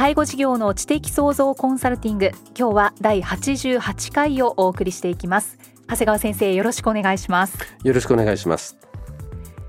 [0.00, 2.30] 介護事業の知的創造コンサルティング。
[2.58, 5.58] 今日は第88回をお送りしていきます。
[5.88, 7.58] 長谷川先生よろしくお願いします。
[7.84, 8.78] よろしくお願いします。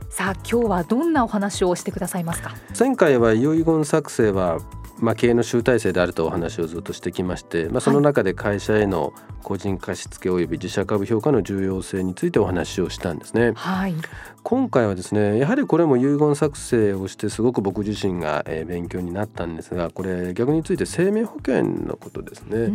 [0.09, 2.55] さあ今日はどんなお話をしてくださいますか？
[2.79, 4.59] 前回は遺言作成は
[5.01, 13.53] まあ、経営の集大成であるとお話をずっとしてきまして、まあ、その中で会社への個人貸付及び自社株評価の重要性についてお話をしたんですね。
[13.55, 13.95] はい、
[14.43, 22.71] 今回はですねやはりこれも遺言作成をしてすごく僕自身が勉強になったんですがこれ逆について生命保険のことですね。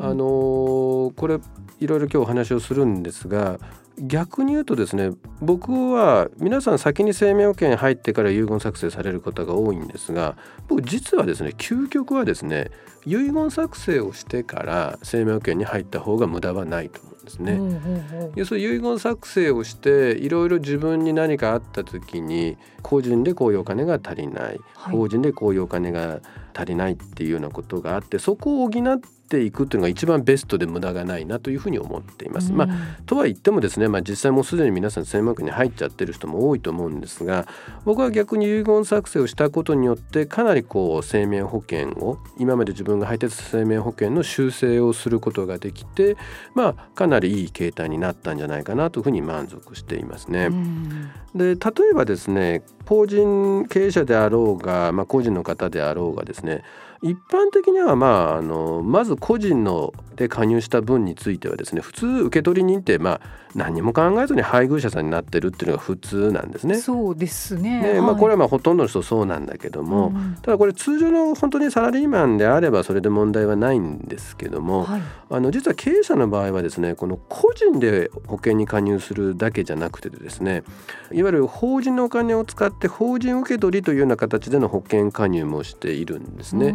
[0.00, 1.38] あのこれ
[1.78, 3.60] いろいろ今日お話をするんですが
[4.02, 10.36] 逆に言うとですね僕は皆さん先に生命保険入ってから遺言作成される方が多いんですが
[10.68, 12.70] 僕実はですね究極はですね
[13.06, 18.32] 遺言作成をしてから生命保険に入った方が無駄はないと思うんですね。
[18.34, 26.20] 要するに遺言作成をしていろいろ自分に何かあった時に個人でこういうお金が足りない、はい、法人でこういうお金が
[26.54, 29.00] 足りないっていうようなことがあってそこを補っ
[29.32, 32.50] ていくっていうのが一番ベストで無駄がないなというふうに思っています。
[32.50, 32.68] うん、まあ、
[33.06, 37.46] とは言ってもですね、まあ、実際もうすでに皆さん専門学に入っちゃってる人も多いと思うんですが
[37.84, 46.16] 僕は逆に遺言作成をしたことによってかなりこう生命保険を今まで自分が入ってた生命保険の修正をすることができて、
[46.54, 50.46] まあ、かなりいい形態になったんじゃないかなというふうに満足していますね。
[50.46, 56.62] うん、で例えばですね法人経営者であろうが、まあ、個人の方であろうがですね
[57.02, 63.20] 一般的にはまああのまず個人ので加入した分についてはですね普通受取人ってまあ
[63.54, 66.76] 何も考えずに配偶者さんになってるっていうのが普通なんですね。
[66.76, 67.94] そうですね。
[67.94, 80.62] ねまあこれはまあほとんどの人そうなんだけども、うん、ただこれ通常の本当にサラリーマンであればそれで問題はないんですけども、はい、あの実は経営者の場合はですねこの個人で保険に加入するだけじゃなくてですね
[81.10, 86.74] いわゆる法人のお金を使って法人受け取りというような形での保険加入もしているんですね。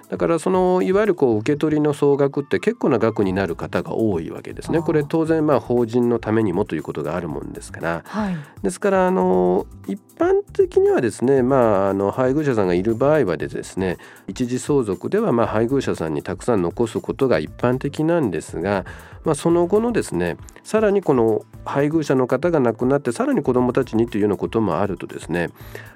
[0.11, 4.81] うん、だからそのいわゆるこう受け取りの総額って結構な額になる方が多いわけですね。
[4.81, 18.85] これ当然まあ法人のためにもということがあるもんですから、はい、ですからあの一般的にはですね、まあ、あの配偶者さんがいる場合はでですね一時相続ではまあ配偶者さんにたくさん残すことが一般的なんですが、
[19.23, 25.49] まあ、その後のですねさらにこの配偶者の方が亡くなってさらに子どもたちにというようなこともあるとですね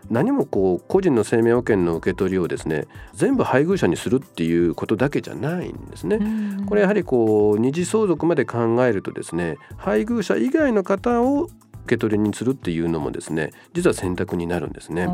[0.10, 6.20] 何もこう個人の生命保険の受け取りをですね全部配偶者にするっていうことだけじゃないんですね。
[6.68, 11.52] これやはりこう二次相続まで考えるとですね配偶者以外の方を受
[11.88, 15.08] け取りにするっていうのもですね実は選択になるんですね。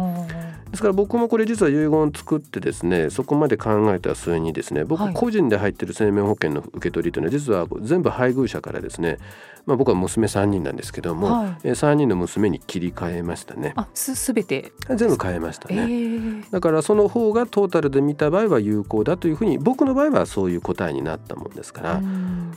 [0.72, 9.19] ですから僕もこれ実は遺言を作ってですねそこまで考えた末にですね僕個人で入ってる生命保険の受け取りというのは実は全部配偶者からですね
[9.66, 13.73] まあ、僕は娘3人なんですけども、はい、え3人の娘に切り替えましたね。
[13.75, 14.72] あす全て。
[14.95, 22.01] 全部変えましたね、えー、だからその方がトータルで見た場合は有効だというふうに僕の場合はそういう答えになったもんですから、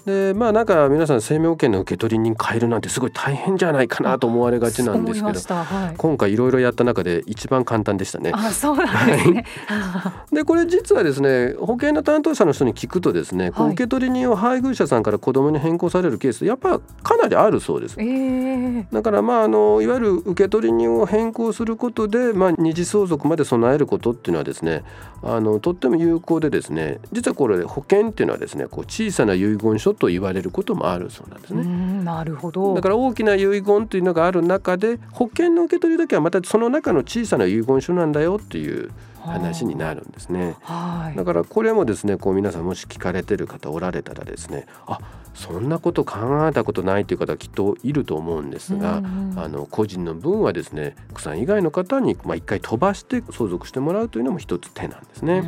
[0.05, 8.33] でまあなんか皆さん生命保険の受取人変えるなんてすごい大変じゃないかなと思われがちなんですけど、はい、今回いろいろやった中で一番簡単でしたね。
[8.35, 24.85] あそうなんですね、はい、 でこれ実はですね保険の担当者の人に聞くとですね、こう受取人を配偶者さんから子供に変更されるケースやっぱかなりあるそうです、えー、だからまああのいわゆる受取人を変更することで、まあ、二次相続まで備えることっていうのはですね
[25.23, 31.65] あのとっても有効でですね実はこれ保険っていうのはですねこう小さな遺言書と言われることもあるそうなんですね。
[32.05, 32.75] なるほど。
[32.75, 38.91] だから大きな遺言というのがある中で保険の受け取りだけはまたその中の小さな遺言書なんだよっていう
[39.25, 40.57] 話になるんですね。
[40.63, 44.99] はい、だからこれもですねこう皆さんもし聞かれてる方おられたらですねあ
[45.35, 55.45] そんなこと考えたことないという方はきっといると思うんですが、うんうん、あの個人の分はですね奥さん以外の方にまあ一回飛ばして相続してもらうというのも一つ手なんですね。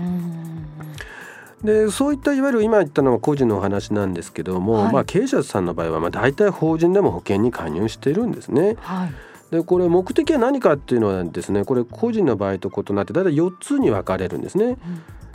[1.62, 8.76] でそういったいわゆる今言ったのは個人のお話なんですけども、はい、まあ、経営者さんの場合はまあ大体法人でも保険に加入しているんですね。
[8.80, 9.14] はい
[9.50, 14.64] でこれ目的は何かっていうのはですねこれ個人の場合と異なって大体4つに分かれるんですね。
[14.64, 14.76] うん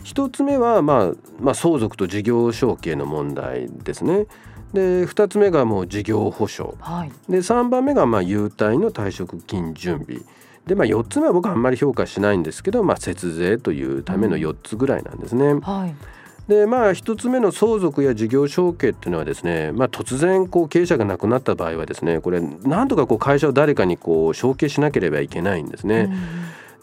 [0.03, 4.25] 1つ目は、まあ、まあ相続と事業承継の問題ですね。
[4.73, 10.21] で2つ目がもう事業保障、はい、で3番目がまあ優待の退職金準備
[10.65, 15.45] で、まあ、4つ目は僕はあんまり評価しないんですけど、まあ、節税というための4つぐらいなんですね。
[15.45, 15.95] うんはい
[16.51, 26.11] でまあ一つ目の相続や事業承継っていうのはですね、まあ、突然こう経営者が亡くなった場合はですねこれなんとかこう会社を誰かにこう承継しなければいけないんですね。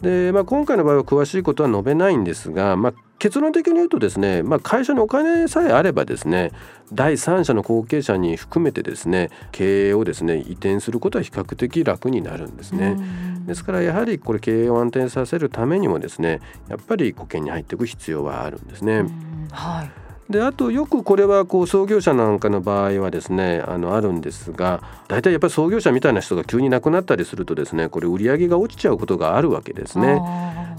[0.01, 6.51] うん、でまあ、今回の場合は詳しいことは述べないんですが、まあ、結論的に言うとですね、まあ、会社にお金さえあればですね
[6.91, 12.97] 第三者の後継者に含めてですね経営をですね移転することは比較的楽になるんですね。
[13.45, 19.03] ですからやはりこれ経営を安定させるためにもですねやっぱり保険に入っていく必要はあるんですね。
[19.51, 30.21] はいであとよくこれはこう創業者なんかの場合はですねあのあるんですが大体やっぱり創業者みたいな人が急に亡くなったりするとですねこれ売り上げが落ちちゃうことがあるわけですね。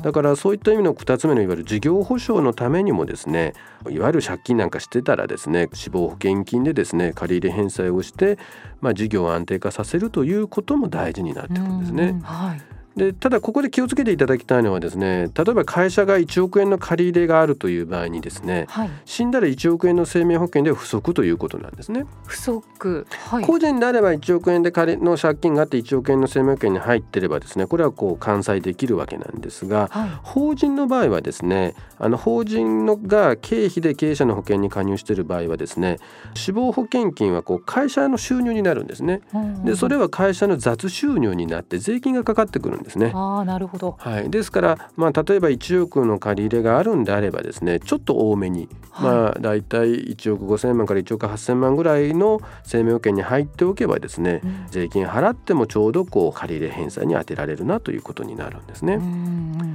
[0.03, 3.53] だからそういった意味の2つ目のいわゆる事業保障のためにもですね
[3.89, 8.39] いわゆる借金なんかしてたらですね死亡保険金でですね借入返済をして、
[8.81, 12.21] まあ、事業を安定化させるということも大事になってくるんですね。
[12.23, 22.05] はいでただここで気をつけていただきたいのはですね例えば会社が1億円の借り入れがあるという場合にですね、はい、死んだら1億円の生命保険では不足ということなんですね。
[22.27, 35.99] 不足、はい、個人であれば1億円で借りの借金があって1億円の生命保険に入ってればですねこれはこう完済できるわけなんですが、はい、法人の場合はですねあの法人のが経費で経営者の保険に加入している場合はですね
[36.35, 39.21] 死亡保険金はこう会社の収入になるんですね。
[39.65, 43.13] でそれは会社の雑収入になって税金がかかってくるんですね。
[43.15, 58.99] あなるほど、はい、ですから、まあ、例えば1億の借り入れがあるんであればですねちょっと多めに、はい、まあ大体1億5,000万から1億8,000万ぐらいの生命保険に入っておけばですね、うん、税金払ってもちょうどこう借り入れ返済に充てられるなということになるんですね。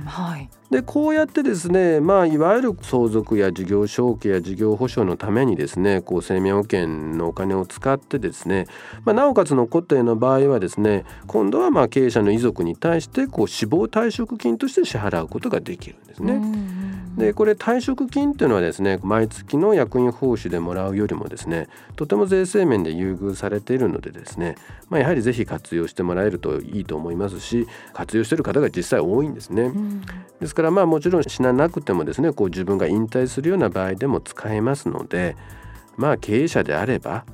[0.06, 8.68] はい、でこうやってですね、まあ、いわゆる相続や事業承継や事業保障のためにですねこう生命保険のお金を使ってですね、
[9.04, 16.42] まあ、なおかつ残ったような場合はですね今度はまあ経営者の遺族に対してこう死亡退職金として支払うことができるんですね。
[17.18, 24.56] でこれ退職金っていうのはですね毎月の役員報酬でもらうよりもですねとても税制面で優遇されているのでですね、
[24.90, 29.72] まあ、やはりぜひ活用してもらえるといいと思いますし活用している方が実際多いんですね。
[30.42, 35.38] ですからまあもちろん死ななくてもですねこう自分が引退するような場合でも使えますので
[35.96, 37.26] まあ経営者であれば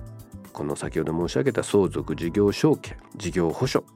[0.54, 3.88] この先ほど申し上げた相続事業承継事業保障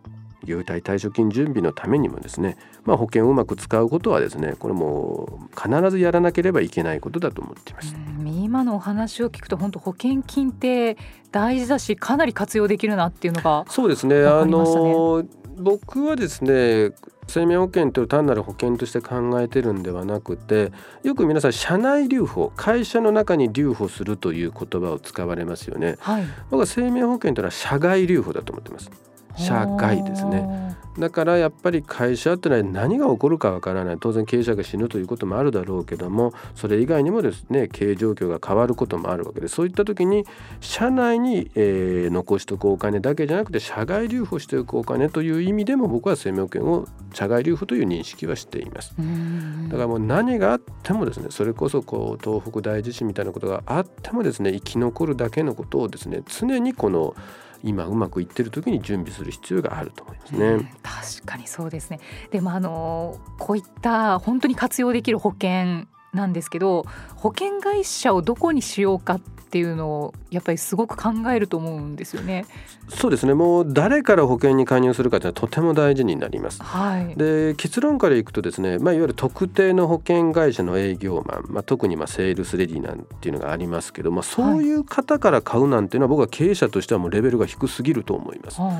[0.46, 7.96] 優待退職金準備のためにもですね、まあ、保険をうまく使うことはですねこれも必ずやらなければいけないことだと思っています。
[8.26, 10.98] 今のお話を聞くと本当保険金って
[11.32, 14.26] 大事だしかなり活用できるなっていうのが、そうですね。
[14.26, 15.26] あの
[15.58, 16.92] 僕はですね
[17.28, 20.72] 生命保険という単なる保険として考えてるんではなくて
[21.04, 28.92] よく皆さん社内留保会社の中に留保するという言葉を使われますよね、はい、僕は生命保険というのは社外留保だと思ってます
[29.38, 30.66] 社会ですね。
[30.98, 33.98] だからやっぱり会社ってのは何が起こるかわからない。
[34.00, 40.26] 当然経営者が死ぬということもあるだろうけどもそれ以外にもですね経営状況が変わることもあるわけでそういった時に
[40.62, 48.96] 社内に、えー、残しておくお金だけじゃなくて社外留保しておくお金という意味でも僕は生命保険を社外留保という認識はしています。
[49.68, 57.16] だからもう何があってもですねそれこそこう東北大地震みたいなことがあってもですね生き残るだけのことをですね常にこの
[57.66, 60.46] 今うまくいってる時に準備する必要があると思いますね。
[60.46, 62.00] うん、確かにそうですね。
[62.30, 69.20] でもあのこういった本当に活用できる保険なんですけど保険会社をどこにしようかっ
[69.56, 72.46] ていうのをやっぱりすごく考えると思うんですよね。
[72.90, 76.62] そうですねもう誰から保険に加入するかというのはとても大事になります。
[76.62, 88.60] はい、で結論からいくとですね、まあ、いわゆる特定の保険会社の営業マン、まあ、特にまあセールスレディなんていうのがありますけど、まあ、そういう方から買うなんていうのは僕は経営者としてはもうレベルが低すぎると思います。
[88.60, 88.74] はい、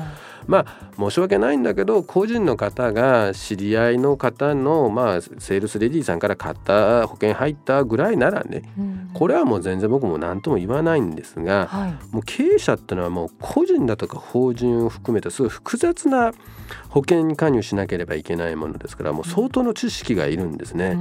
[0.46, 16.32] まあ申し訳ないんだけど個人の方が知り合いの方の、まあ、セールスレディさんから買った保険入ったぐらいならね、うん、これはもう全然僕も何とも言わないんですが、はい、もう経営者っていうのはもう個人だとか法人を含めてすごい複雑な
[16.88, 20.98] 保険に加入しなければいけないものですからもう相当の知識がいるんですね。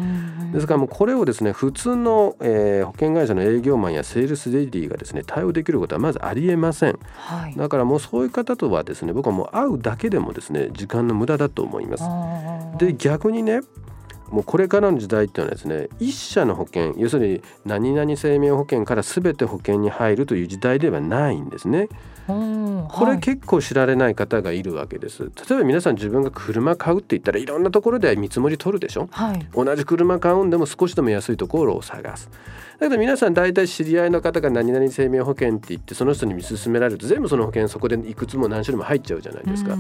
[0.54, 12.04] ですからもうこれをですね普通の、えー、保険会社の営業マンやセールスレディがですね対応できることはまずありえません、はい、だからもうそういう方とはですね僕はもう会うだけでもですね時間の無駄だと思います。
[12.78, 13.62] で逆にね
[14.30, 21.90] もうこれからの時代っていうのはですね一社の保険要するに何々生命保険から全て保険に入るという時代ではないんですね。
[22.28, 25.24] これ結構知られない方がいるわけです。
[25.24, 32.32] 例えば皆さん自分が車買うって言ったらいろんなところで見積もり取るでしょ、はい、同じ車買うんでも少しでも安いところを探す。
[32.80, 39.78] だけど皆さん大体知り合いの方が何々生命保険って言ってその人に見進められると全部その保険そこでいくつも何種類も入っちゃうじゃないですか。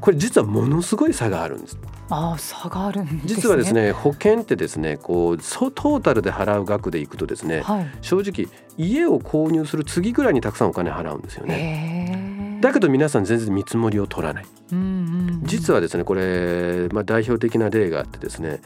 [0.00, 1.78] これ実はものすごい差があるんです。
[2.08, 12.58] あ差があるんです、ね、実はですね保険ってですねこうトータルで払う額でいくとですね、はい、正直家を購入する次ぐらいにたくさんお金払うんですよね。
[12.62, 14.46] だけど皆さん全然見積もりを取らない。
[14.72, 14.90] うんうんう
[15.32, 18.60] ん、実はですねこれ、まあ、代表的な例があってですね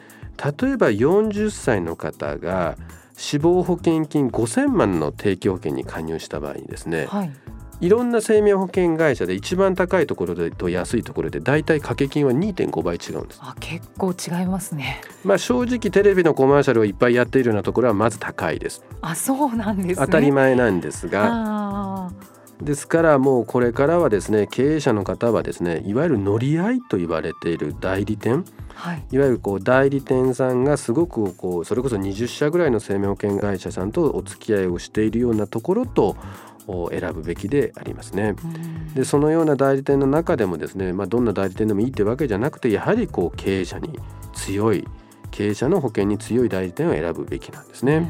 [0.62, 2.76] 例えば40歳の方が
[3.16, 7.32] 死亡保険金5000万の定期保険に加入した場合にですね、はい、
[7.80, 13.40] いろんな生命保険会社で一番高いところでと安いところでだいたい掛け金は2.5倍違うんです。
[13.42, 15.00] あ結構違いますね。
[15.24, 18.84] まあ正直テレビのコマーシャルをいっぱいやっているようなところはまず高いです。
[19.00, 22.10] あそうなんです、ね、当たり前なんですが。
[22.60, 28.44] ですからもうこれからはですね経営者の方はですねいわゆる乗り合いと言われている代理店。
[28.74, 36.16] はい、いわゆるこう代理店さんがすごくこうそれこそ20社ぐらいの生命保険会社さんとお付き合いをしているようなところとを
[36.90, 38.34] 選ぶべきでありますね。
[38.94, 43.98] でそのような代理店の中でもですね、まあ、どんな代理店でもいいってわけじゃなくてやはりこう経営者に
[44.34, 44.86] 強い
[45.30, 48.06] 経営者の保険に強い代理店を選ぶべきなんですね。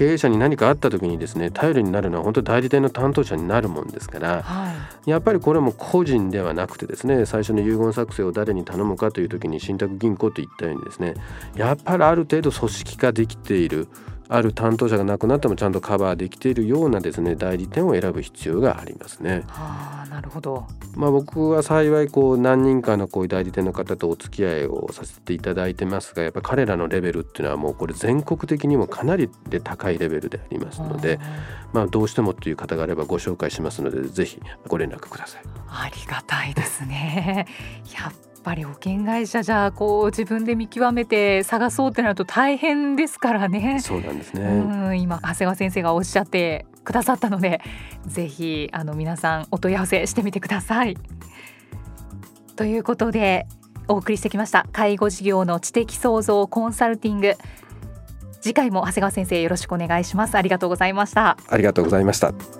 [0.00, 4.72] 経営者に何かあった時にですね頼りになるのは本当代理店の担当者になるもんですから、は
[5.06, 11.16] い、やっぱりこれも個人ではなくてですね最初の遺言作成を誰に頼むかという時に信託銀行と言ったようにですね
[11.54, 13.88] やっぱりある程度組織化できている
[14.32, 19.42] ある担当者が亡くなってもちゃんとカバーできているようなですね代理店を選ぶ必要がありますね。
[19.48, 20.68] はあ、なるほど。
[20.94, 31.18] まあ僕は幸いこう何人かのこういう代理店の方とお付き合いをさせていただいてますが、やっぱ彼らのレベルっていうのはもうこれ全国的にもかなりで高いレベルでありますので、
[31.72, 35.42] まあどうしてもという方があればご紹介しますのでぜひご連絡ください。
[35.68, 37.46] ありがたいですね。
[38.00, 43.80] やっぱり保険会社じゃこう自分で見極めて探そうってなると大変ですからね。
[43.80, 44.42] そうなんですね。
[44.42, 47.60] うん今長谷川先生がおっしゃってくださったので、
[48.06, 50.96] ぜひあの皆さんお問い合わせしてみてください。
[52.56, 53.46] ということで
[53.88, 57.34] お送りしてきました介護事業の知的創造コンサルティング。
[58.40, 60.34] 次回も長谷川先生よろしくお願いします。
[60.36, 61.36] ありがとうございました。
[61.48, 62.59] ありがとうございました。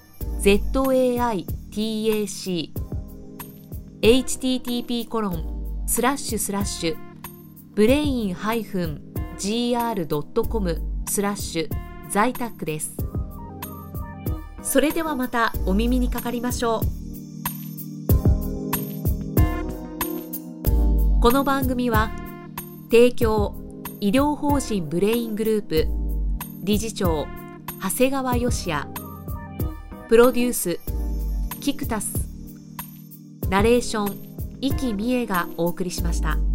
[0.41, 1.45] ZAITAC
[4.01, 6.97] http コロンスラッシュスラッシュ
[7.75, 11.69] ブレイン -gr.com スラッシュ
[12.09, 12.97] 在宅です。
[14.63, 16.81] それではまたお耳にかかりましょう。
[21.21, 22.09] この番組は
[22.89, 23.53] 提供
[23.99, 25.87] 医療法人ブレイングループ
[26.63, 27.27] 理事長
[27.79, 29.00] 長谷川義也。
[30.11, 30.79] プロデュース
[31.61, 32.11] キクタス
[33.47, 36.50] ナレーション生きみえがお送りしました。